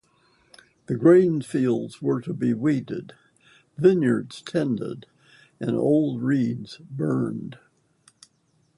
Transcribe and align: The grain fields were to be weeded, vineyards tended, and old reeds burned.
The 0.87 0.95
grain 0.95 1.41
fields 1.43 2.01
were 2.01 2.21
to 2.21 2.33
be 2.33 2.55
weeded, 2.55 3.13
vineyards 3.77 4.41
tended, 4.41 5.05
and 5.59 5.75
old 5.75 6.23
reeds 6.23 6.79
burned. 6.89 7.59